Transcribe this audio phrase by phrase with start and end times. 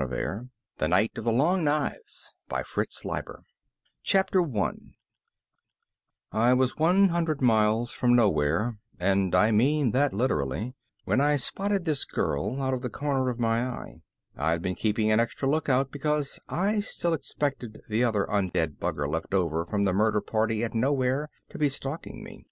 [0.78, 1.92] _The Twenty Fifth Hour,
[2.48, 3.34] by Herbert
[4.02, 4.80] Best
[6.32, 10.74] I was one hundred miles from Nowhere and I mean that literally
[11.04, 14.00] when I spotted this girl out of the corner of my eye.
[14.34, 19.34] I'd been keeping an extra lookout because I still expected the other undead bugger left
[19.34, 22.46] over from the murder party at Nowhere to be stalking me.